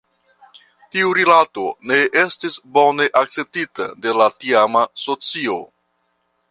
Tiu 0.95 1.11
rilato 1.17 1.65
ne 1.91 1.99
estis 2.23 2.57
bone 2.79 3.09
akceptita 3.23 3.91
de 4.07 4.19
la 4.23 4.31
tiama 4.41 4.87
socio. 5.05 5.63